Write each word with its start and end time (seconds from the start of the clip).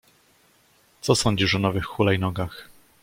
Co 1.01 1.15
sądzisz 1.15 1.55
o 1.55 1.59
nowych 1.59 1.85
hulajnogach? 1.85 2.69